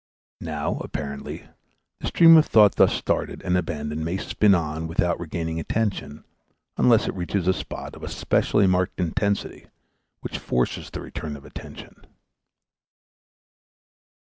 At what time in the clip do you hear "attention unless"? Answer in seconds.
5.59-7.07